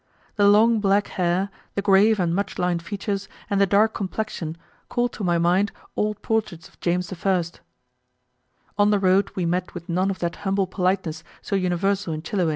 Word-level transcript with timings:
The 0.35 0.47
long 0.47 0.79
black 0.79 1.09
hair, 1.09 1.51
the 1.75 1.83
grave 1.83 2.19
and 2.19 2.33
much 2.33 2.57
lined 2.57 2.81
features, 2.81 3.29
and 3.51 3.61
the 3.61 3.67
dark 3.67 3.93
complexion, 3.93 4.57
called 4.89 5.13
to 5.13 5.23
my 5.23 5.37
mind 5.37 5.71
old 5.95 6.23
portraits 6.23 6.67
of 6.67 6.79
James 6.79 7.13
I. 7.13 7.43
On 8.79 8.89
the 8.89 8.97
road 8.97 9.29
we 9.35 9.45
met 9.45 9.75
with 9.75 9.87
none 9.87 10.09
of 10.09 10.17
that 10.17 10.37
humble 10.37 10.65
politeness 10.65 11.23
so 11.43 11.55
universal 11.55 12.13
in 12.13 12.23
Chiloe. 12.23 12.49